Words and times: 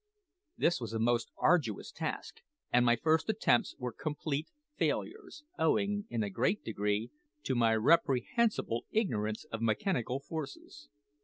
This 0.57 0.81
was 0.81 0.93
a 0.93 0.99
most 0.99 1.29
arduous 1.37 1.91
task, 1.91 2.37
and 2.73 2.83
my 2.83 2.95
first 2.95 3.29
attempts 3.29 3.75
were 3.77 3.91
complete 3.93 4.47
failures, 4.75 5.43
owing, 5.59 6.05
in 6.09 6.23
a 6.23 6.29
great 6.31 6.63
degree, 6.65 7.11
to 7.43 7.53
my 7.53 7.75
reprehensible 7.75 8.87
ignorance 8.89 9.43
of 9.51 9.61
mechanical 9.61 10.19
forces. 10.19 10.89